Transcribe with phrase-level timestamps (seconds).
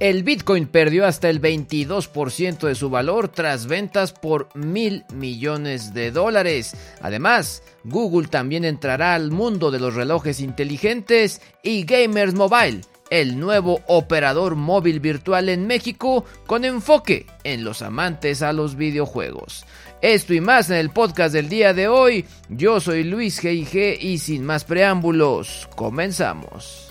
[0.00, 6.10] El Bitcoin perdió hasta el 22% de su valor tras ventas por mil millones de
[6.10, 6.76] dólares.
[7.00, 13.80] Además, Google también entrará al mundo de los relojes inteligentes y Gamers Mobile, el nuevo
[13.86, 19.64] operador móvil virtual en México con enfoque en los amantes a los videojuegos.
[20.00, 22.24] Esto y más en el podcast del día de hoy.
[22.48, 23.98] Yo soy Luis G.I.G.
[24.00, 26.90] y sin más preámbulos, comenzamos.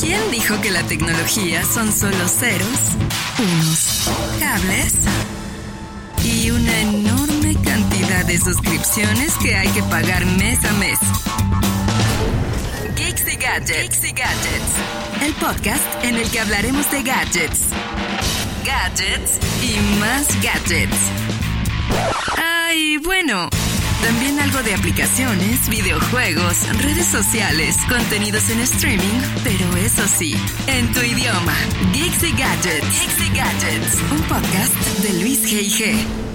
[0.00, 2.78] ¿Quién dijo que la tecnología son solo ceros,
[3.38, 4.94] unos, cables
[6.24, 10.98] y una enorme cantidad de suscripciones que hay que pagar mes a mes?
[12.96, 14.04] Geeks Gadgets.
[14.04, 15.22] y Gadgets.
[15.22, 17.60] El podcast en el que hablaremos de gadgets,
[18.64, 20.96] gadgets y más gadgets.
[22.36, 23.48] Ay, bueno
[24.02, 30.34] también algo de aplicaciones, videojuegos, redes sociales, contenidos en streaming, pero eso sí,
[30.66, 31.54] en tu idioma.
[31.92, 32.86] Geeks Gadgets.
[32.90, 33.98] Geeks Gadgets.
[34.10, 36.27] Un podcast de Luis G.I.G.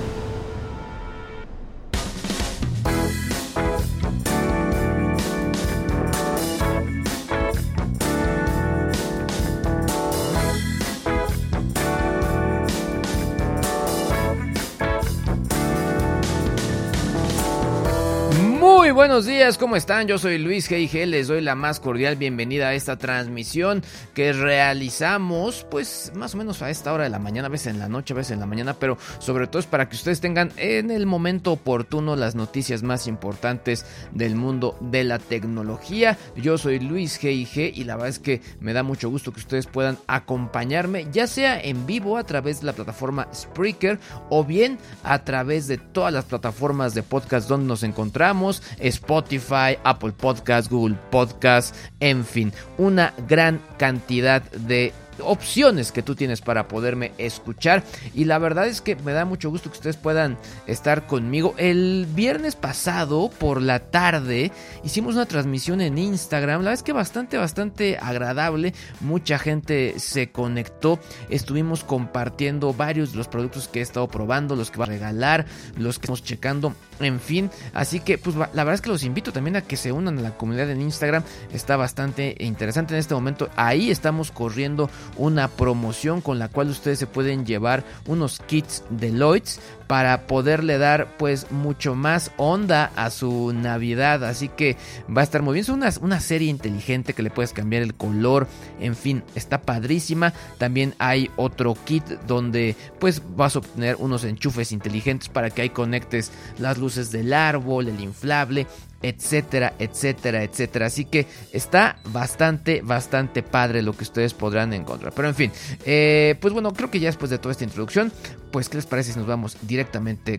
[19.03, 20.07] buenos días, ¿cómo están?
[20.07, 21.05] Yo soy Luis G.I.G.
[21.07, 23.83] Les doy la más cordial bienvenida a esta transmisión
[24.13, 27.79] que realizamos, pues más o menos a esta hora de la mañana, a veces en
[27.79, 30.53] la noche, a veces en la mañana, pero sobre todo es para que ustedes tengan
[30.55, 36.17] en el momento oportuno las noticias más importantes del mundo de la tecnología.
[36.37, 37.73] Yo soy Luis G.I.G.
[37.75, 41.59] y la verdad es que me da mucho gusto que ustedes puedan acompañarme, ya sea
[41.59, 43.99] en vivo a través de la plataforma Spreaker
[44.29, 48.63] o bien a través de todas las plataformas de podcast donde nos encontramos.
[48.93, 56.41] Spotify, Apple Podcast, Google Podcast, en fin, una gran cantidad de opciones que tú tienes
[56.41, 57.83] para poderme escuchar.
[58.13, 60.37] Y la verdad es que me da mucho gusto que ustedes puedan
[60.67, 61.55] estar conmigo.
[61.57, 64.51] El viernes pasado por la tarde
[64.83, 66.61] hicimos una transmisión en Instagram.
[66.61, 68.73] La verdad es que bastante, bastante agradable.
[69.01, 70.99] Mucha gente se conectó.
[71.29, 75.45] Estuvimos compartiendo varios de los productos que he estado probando, los que va a regalar,
[75.77, 76.73] los que estamos checando.
[76.99, 79.91] En fin, así que pues la verdad es que los invito también a que se
[79.91, 81.23] unan a la comunidad en Instagram.
[81.51, 83.49] Está bastante interesante en este momento.
[83.55, 89.11] Ahí estamos corriendo una promoción con la cual ustedes se pueden llevar unos kits de
[89.11, 89.59] Lloyds
[89.93, 94.23] para poderle dar pues mucho más onda a su Navidad.
[94.23, 94.75] Así que
[95.15, 95.61] va a estar muy bien.
[95.61, 98.47] Es una, una serie inteligente que le puedes cambiar el color.
[98.79, 100.33] En fin, está padrísima.
[100.57, 105.69] También hay otro kit donde pues vas a obtener unos enchufes inteligentes para que ahí
[105.69, 108.65] conectes las luces del árbol, el inflable
[109.03, 110.87] etcétera, etcétera, etcétera.
[110.87, 115.13] Así que está bastante, bastante padre lo que ustedes podrán encontrar.
[115.13, 115.51] Pero en fin,
[115.85, 118.11] eh, pues bueno, creo que ya después de toda esta introducción,
[118.51, 119.82] pues ¿qué les parece si nos vamos directamente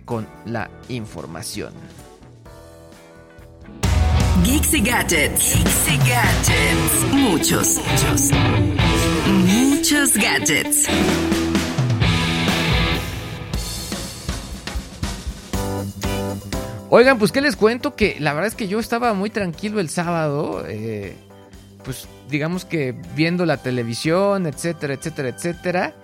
[0.04, 1.72] con la información?
[4.44, 5.54] Geeks y Gadgets.
[5.54, 7.12] Geeks y Gadgets.
[7.12, 8.30] Muchos, muchos,
[9.46, 10.88] muchos gadgets.
[16.90, 19.88] Oigan, pues qué les cuento que la verdad es que yo estaba muy tranquilo el
[19.88, 21.16] sábado, eh,
[21.84, 25.94] pues digamos que viendo la televisión, etcétera, etcétera, etcétera.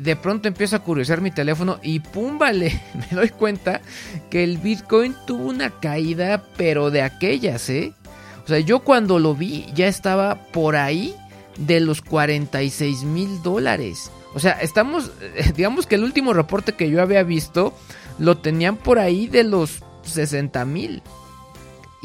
[0.00, 3.80] De pronto empiezo a curiosear mi teléfono y pum, vale, me doy cuenta
[4.30, 7.92] que el Bitcoin tuvo una caída, pero de aquellas, ¿eh?
[8.44, 11.14] O sea, yo cuando lo vi ya estaba por ahí
[11.58, 14.10] de los 46 mil dólares.
[14.34, 15.10] O sea, estamos,
[15.56, 17.74] digamos que el último reporte que yo había visto
[18.18, 21.02] lo tenían por ahí de los 60 mil.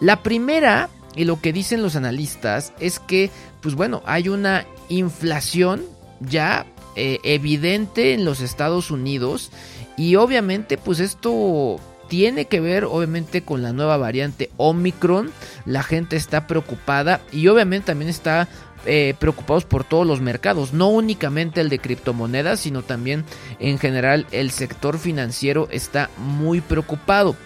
[0.00, 3.30] La primera, y lo que dicen los analistas, es que,
[3.60, 5.82] pues bueno, hay una inflación
[6.20, 9.50] ya eh, evidente en los Estados Unidos
[9.96, 15.30] y obviamente pues esto tiene que ver obviamente con la nueva variante Omicron.
[15.64, 18.48] La gente está preocupada y obviamente también está
[18.86, 23.24] eh, preocupados por todos los mercados, no únicamente el de criptomonedas, sino también
[23.58, 27.36] en general el sector financiero está muy preocupado.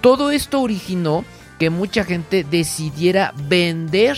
[0.00, 1.24] Todo esto originó
[1.58, 4.16] que mucha gente decidiera vender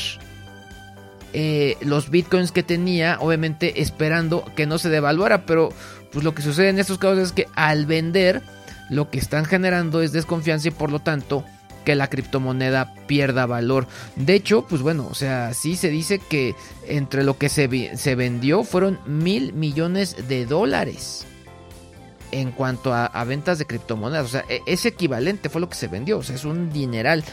[1.33, 5.71] eh, los bitcoins que tenía, obviamente esperando que no se devaluara, pero
[6.13, 8.43] pues lo que sucede en estos casos es que al vender
[8.91, 11.45] lo que están generando es desconfianza y por lo tanto
[11.85, 13.87] que la criptomoneda pierda valor.
[14.17, 16.55] De hecho, pues bueno, o sea, sí se dice que
[16.87, 21.27] entre lo que se, se vendió fueron mil millones de dólares
[22.31, 24.27] en cuanto a, a, ventas de criptomonedas.
[24.27, 26.19] O sea, e, es equivalente, fue lo que se vendió.
[26.19, 27.25] O sea, es un dineral.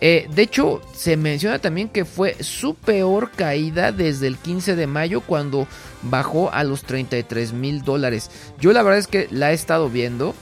[0.00, 4.86] Eh, de hecho, se menciona también que fue su peor caída desde el 15 de
[4.86, 5.66] mayo cuando
[6.02, 8.30] bajó a los 33 mil dólares.
[8.60, 10.34] Yo la verdad es que la he estado viendo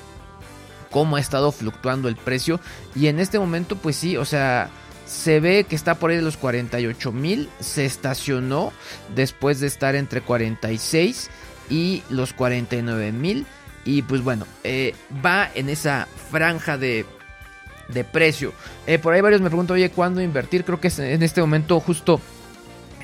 [0.91, 2.61] cómo ha estado fluctuando el precio
[2.94, 4.69] y en este momento pues sí, o sea,
[5.06, 8.73] se ve que está por ahí de los 48 mil, se estacionó
[9.15, 11.31] después de estar entre 46
[11.71, 13.47] y los 49 mil
[13.85, 14.94] y pues bueno, eh,
[15.25, 17.06] va en esa franja de
[17.88, 18.52] de precio.
[18.87, 20.64] Eh, por ahí varios me preguntan, oye, ¿cuándo invertir?
[20.64, 22.20] Creo que en este momento justo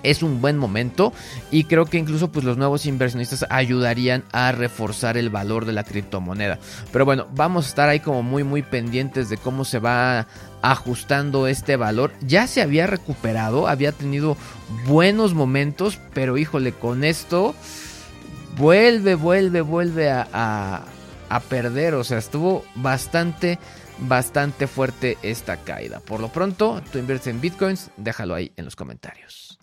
[0.03, 1.13] es un buen momento
[1.51, 5.85] y creo que incluso pues los nuevos inversionistas ayudarían a reforzar el valor de la
[5.85, 6.59] criptomoneda.
[6.93, 10.27] Pero bueno, vamos a estar ahí como muy muy pendientes de cómo se va
[10.63, 12.13] ajustando este valor.
[12.21, 14.37] Ya se había recuperado, había tenido
[14.87, 17.55] buenos momentos, pero híjole, con esto
[18.57, 20.85] vuelve, vuelve, vuelve a, a,
[21.29, 21.95] a perder.
[21.95, 23.59] O sea, estuvo bastante
[24.01, 26.01] bastante fuerte esta caída.
[26.01, 29.59] Por lo pronto, tú inviertes en bitcoins, déjalo ahí en los comentarios.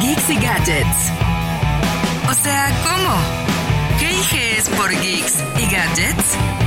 [0.00, 1.12] Geeks y Gadgets.
[2.28, 3.44] O sea, ¿cómo?
[3.98, 6.63] ¿Qué es por Geeks y Gadgets?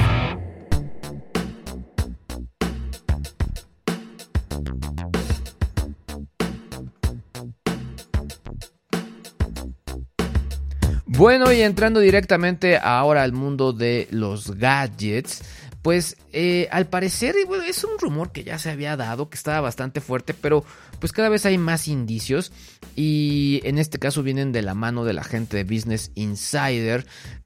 [11.18, 15.42] Bueno, y entrando directamente ahora al mundo de los gadgets,
[15.88, 17.36] pues eh, al parecer
[17.66, 20.66] es un rumor que ya se había dado, que estaba bastante fuerte, pero
[21.00, 22.52] pues cada vez hay más indicios
[22.94, 27.06] y en este caso vienen de la mano de la gente de Business Insider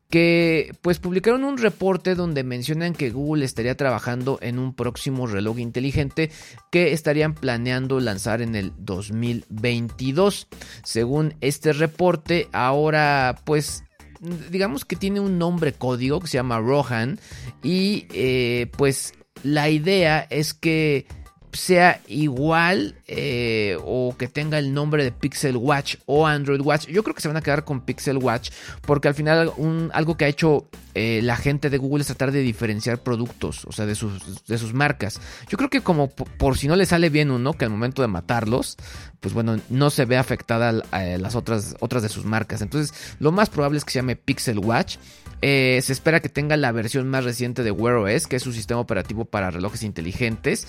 [0.10, 5.60] que pues publicaron un reporte donde mencionan que Google estaría trabajando en un próximo reloj
[5.60, 6.32] inteligente
[6.72, 10.48] que estarían planeando lanzar en el 2022.
[10.84, 13.84] Según este reporte, ahora pues
[14.22, 17.20] digamos que tiene un nombre código que se llama Rohan
[17.64, 19.14] y eh, pues
[19.44, 21.08] la idea es que
[21.52, 26.88] sea igual eh, o que tenga el nombre de Pixel Watch o Android Watch.
[26.88, 29.52] Yo creo que se van a quedar con Pixel Watch porque al final
[29.92, 33.72] algo que ha hecho eh, la gente de Google es tratar de diferenciar productos, o
[33.72, 35.20] sea, de sus, de sus marcas.
[35.50, 38.08] Yo creo que como por, si no le sale bien uno, que al momento de
[38.08, 38.78] matarlos,
[39.20, 42.62] pues bueno, no se ve afectada las otras, otras de sus marcas.
[42.62, 44.98] Entonces, lo más probable es que se llame Pixel Watch.
[45.44, 48.54] Eh, se espera que tenga la versión más reciente de Wear OS, que es su
[48.54, 50.68] sistema operativo para relojes inteligentes.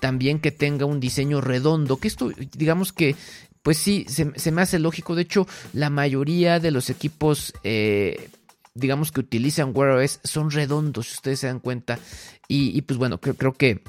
[0.00, 3.16] También que tenga un diseño redondo, que esto, digamos que
[3.62, 5.14] pues sí, se, me hace lógico.
[5.14, 8.30] De hecho, la mayoría de los equipos, eh,
[8.74, 11.98] digamos que utilizan Wear OS, son redondos, si ustedes se dan cuenta.
[12.48, 13.82] Y, pues bueno, creo que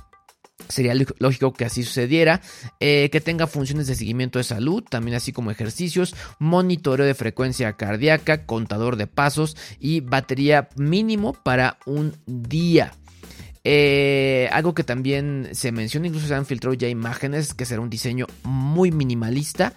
[0.68, 2.42] Sería lógico que así sucediera,
[2.80, 7.74] eh, que tenga funciones de seguimiento de salud, también así como ejercicios, monitoreo de frecuencia
[7.74, 12.94] cardíaca, contador de pasos y batería mínimo para un día.
[13.64, 17.90] Eh, algo que también se menciona, incluso se han filtrado ya imágenes, que será un
[17.90, 19.74] diseño muy minimalista,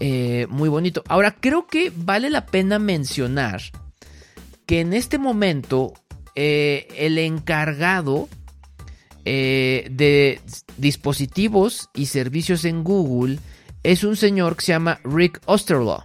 [0.00, 1.04] eh, muy bonito.
[1.08, 3.62] Ahora, creo que vale la pena mencionar
[4.66, 5.94] que en este momento
[6.34, 8.28] el encargado
[9.30, 10.40] eh, de
[10.78, 13.38] dispositivos y servicios en Google
[13.82, 16.02] es un señor que se llama Rick Osterloh,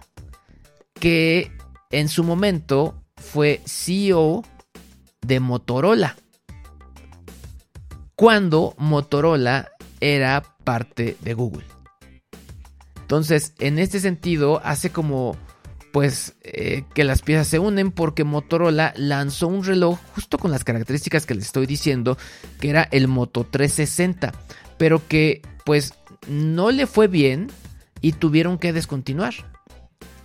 [1.00, 1.50] que
[1.90, 4.44] en su momento fue CEO
[5.22, 6.18] de Motorola,
[8.16, 11.64] cuando Motorola era parte de Google.
[13.00, 15.36] Entonces, en este sentido, hace como
[15.92, 20.64] pues eh, que las piezas se unen porque Motorola lanzó un reloj justo con las
[20.64, 22.18] características que les estoy diciendo,
[22.58, 24.32] que era el Moto 360,
[24.76, 25.94] pero que pues
[26.26, 27.48] no le fue bien
[28.00, 29.34] y tuvieron que descontinuar.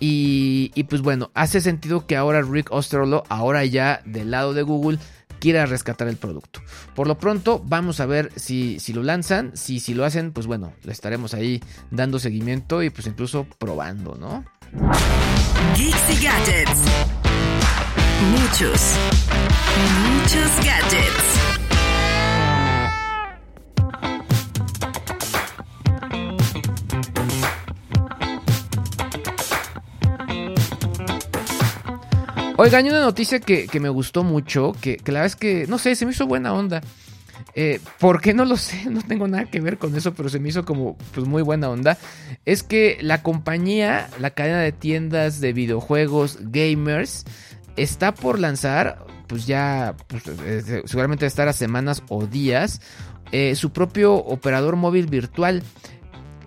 [0.02, 4.98] Y, pues bueno, hace sentido que ahora Rick Osterlo, ahora ya del lado de Google,
[5.40, 6.60] quiera rescatar el producto.
[6.94, 9.52] Por lo pronto, vamos a ver si, si lo lanzan.
[9.54, 14.16] Si, si lo hacen, pues bueno, le estaremos ahí dando seguimiento y pues incluso probando,
[14.16, 14.44] ¿no?
[16.22, 16.80] Gadgets.
[18.30, 18.80] Muchos,
[20.04, 21.29] muchos gadgets.
[32.62, 35.78] Oigan, hay una noticia que, que me gustó mucho, que, la verdad es que, no
[35.78, 36.82] sé, se me hizo buena onda.
[37.54, 38.84] Eh, ¿Por qué no lo sé?
[38.90, 41.70] No tengo nada que ver con eso, pero se me hizo como pues muy buena
[41.70, 41.96] onda.
[42.44, 47.24] Es que la compañía, la cadena de tiendas de videojuegos gamers,
[47.76, 52.82] está por lanzar, pues ya, pues, eh, seguramente estar a semanas o días,
[53.32, 55.62] eh, su propio operador móvil virtual.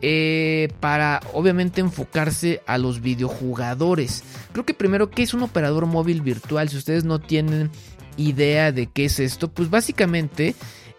[0.05, 4.25] Eh, para obviamente enfocarse a los videojugadores.
[4.51, 6.67] Creo que primero, ¿qué es un operador móvil virtual?
[6.67, 7.71] Si ustedes no tienen
[8.17, 10.55] idea de qué es esto, pues básicamente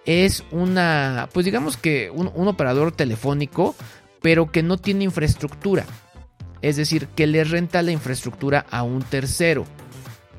[0.06, 3.74] es una, pues digamos que un, operador telefónico,
[4.22, 5.84] pero que no tiene infraestructura.
[6.62, 9.66] Es decir, que le renta la infraestructura a un tercero.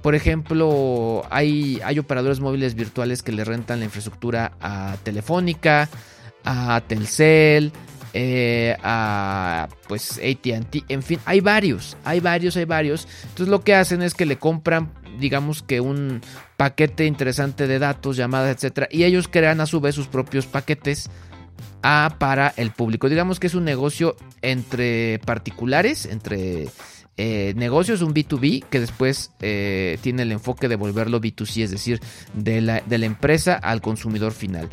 [0.02, 5.88] Por ejemplo, hay, hay operadores móviles virtuales que le rentan la infraestructura a Telefónica,
[6.44, 7.72] a Telcel,
[8.18, 13.10] eh, a pues ATT, en fin, hay varios, hay varios, hay varios.
[13.24, 16.22] Entonces lo que hacen es que le compran, digamos que un
[16.56, 21.10] paquete interesante de datos, llamadas, etcétera, y ellos crean a su vez sus propios paquetes
[21.84, 23.10] a, para el público.
[23.10, 26.70] Digamos que es un negocio entre particulares, entre
[27.18, 32.00] eh, negocios, un B2B, que después eh, tiene el enfoque de volverlo B2C, es decir,
[32.34, 34.70] de la, de la empresa al consumidor final.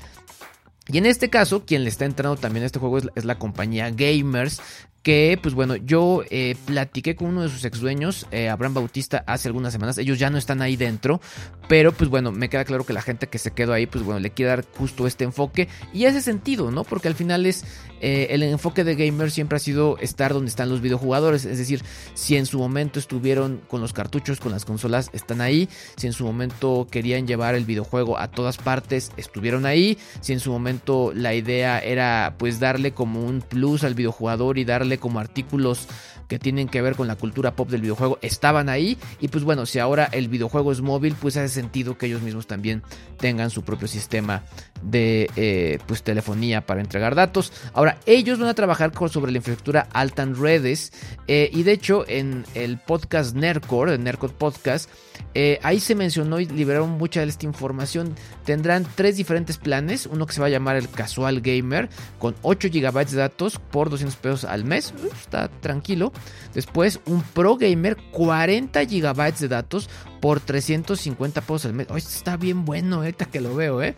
[0.89, 3.91] Y en este caso, quien le está entrando también a este juego es, la compañía
[3.91, 4.61] Gamers,
[5.03, 9.25] que pues bueno, yo eh, platiqué con uno de sus ex dueños, eh, Abraham Bautista,
[9.27, 11.21] hace algunas semanas, ellos ya no están ahí dentro,
[11.69, 14.21] pero pues bueno, me queda claro que la gente que se quedó ahí, pues bueno,
[14.21, 15.69] le quiere dar justo este enfoque.
[15.93, 16.85] Y hace sentido, ¿no?
[16.85, 17.65] Porque al final es,
[18.01, 21.83] eh, el enfoque de gamer siempre ha sido estar donde están los videojugadores, es decir,
[22.15, 26.13] si en su momento estuvieron con los cartuchos, con las consolas, están ahí, si en
[26.13, 31.13] su momento querían llevar el videojuego a todas partes, estuvieron ahí, si en su momento
[31.15, 35.89] la idea era pues darle como un plus al videojugador y darle como artículos
[36.29, 38.97] que tienen que ver con la cultura pop del videojuego estaban ahí.
[39.21, 42.47] Y pues bueno si ahora el videojuego es móvil pues hace sentido que ellos mismos
[42.47, 42.83] también
[43.19, 44.43] tengan su propio sistema
[44.83, 47.53] de eh, pues telefonía para entregar datos.
[47.75, 50.93] Ahora ellos van a trabajar con, sobre la infraestructura Altan Redes
[51.29, 54.03] eh, y de hecho en el podcast Nerdcore el
[54.39, 54.91] Podcast
[55.35, 58.15] eh, ahí se mencionó y liberaron mucha de esta información.
[58.45, 60.07] Tendrán tres diferentes planes.
[60.07, 61.89] Uno que se va a llamar el Casual Gamer
[62.19, 64.93] con 8 GB de datos por 200 pesos al mes.
[65.13, 66.13] está tranquilo.
[66.55, 69.89] Después un Pro Gamer 40 GB de datos
[70.21, 71.89] por 350 pesos al mes.
[71.97, 73.95] Está bien bueno ahorita que lo veo, ¿eh?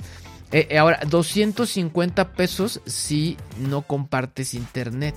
[0.53, 5.17] Eh, ahora, 250 pesos si no compartes internet.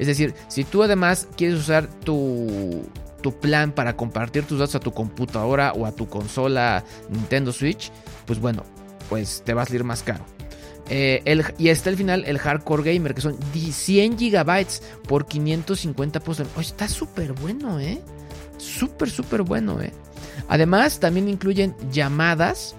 [0.00, 2.84] Es decir, si tú además quieres usar tu,
[3.24, 7.90] tu plan para compartir tus datos a tu computadora o a tu consola Nintendo Switch,
[8.26, 8.64] pues bueno,
[9.08, 10.26] pues te va a salir más caro.
[10.90, 16.20] Eh, el, y está al final el Hardcore Gamer, que son 100 gigabytes por 550
[16.20, 16.46] pesos.
[16.54, 17.98] Oh, está súper bueno, ¿eh?
[18.58, 19.94] Súper, súper bueno, ¿eh?
[20.48, 22.76] Además, también incluyen llamadas,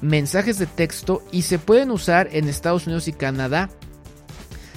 [0.00, 3.68] mensajes de texto y se pueden usar en Estados Unidos y Canadá.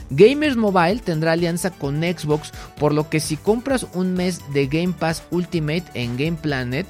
[0.10, 4.94] Gamers Mobile tendrá alianza con Xbox, por lo que si compras un mes de Game
[4.98, 6.86] Pass Ultimate en Game Planet,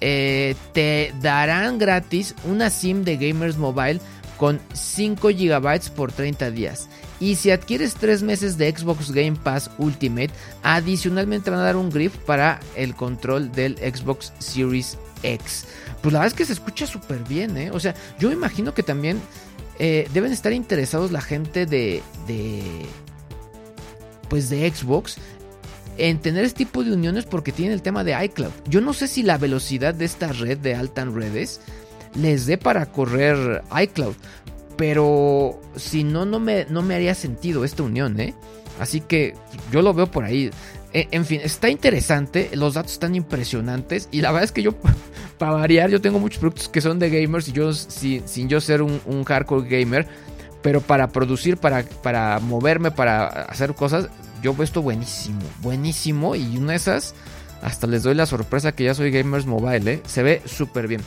[0.00, 4.00] eh, te darán gratis una SIM de Gamers Mobile
[4.36, 6.88] con 5 GB por 30 días.
[7.20, 10.30] Y si adquieres 3 meses de Xbox Game Pass Ultimate,
[10.62, 15.66] adicionalmente van a dar un grip para el control del Xbox Series X.
[16.00, 17.70] Pues la verdad es que se escucha súper bien, ¿eh?
[17.72, 19.20] O sea, yo imagino que también
[19.78, 22.62] eh, deben estar interesados la gente de, de,
[24.28, 25.16] pues de Xbox
[25.98, 28.52] en tener este tipo de uniones porque tienen el tema de iCloud.
[28.66, 31.60] Yo no sé si la velocidad de esta red de Altan Redes
[32.14, 34.14] les dé para correr iCloud,
[34.76, 38.34] pero si no, no me, no me haría sentido esta unión, ¿eh?
[38.78, 39.34] Así que
[39.72, 40.50] yo lo veo por ahí.
[40.92, 44.72] E, en fin, está interesante, los datos están impresionantes y la verdad es que yo,
[45.38, 48.82] para variar, yo tengo muchos productos que son de gamers y yo, sin, yo ser
[48.82, 50.06] un, un hardcore gamer,
[50.62, 54.08] Pero para producir, para, para moverme, para hacer cosas,
[54.42, 56.34] yo veo esto buenísimo, buenísimo.
[56.34, 57.14] Y una de esas
[57.62, 60.02] hasta les doy la sorpresa que ya soy Gamers Mobile, ¿eh?
[60.06, 61.00] Se ve súper bien.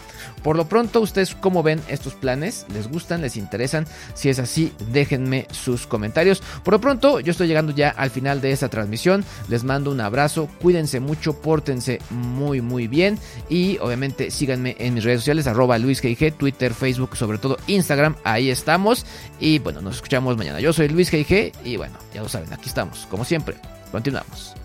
[0.43, 2.65] Por lo pronto, ¿ustedes cómo ven estos planes?
[2.74, 3.22] ¿Les gustan?
[3.22, 3.86] ¿Les interesan?
[4.13, 6.41] Si es así, déjenme sus comentarios.
[6.63, 9.24] Por lo pronto, yo estoy llegando ya al final de esta transmisión.
[9.50, 13.20] Les mando un abrazo, cuídense mucho, pórtense muy, muy bien.
[13.50, 18.15] Y obviamente síganme en mis redes sociales, arroba LuisGG, Twitter, Facebook, sobre todo Instagram.
[18.24, 19.05] Ahí estamos.
[19.39, 20.60] Y bueno, nos escuchamos mañana.
[20.60, 23.55] Yo soy Luis GG y bueno, ya lo saben, aquí estamos, como siempre.
[23.91, 24.55] Continuamos.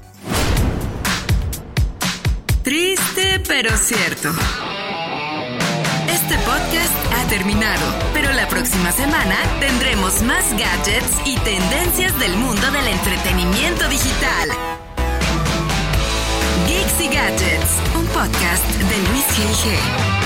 [3.48, 4.30] Pero cierto.
[6.08, 12.70] Este podcast ha terminado, pero la próxima semana tendremos más gadgets y tendencias del mundo
[12.70, 14.50] del entretenimiento digital.
[16.66, 20.25] Geeks y Gadgets, un podcast de Luis G.G.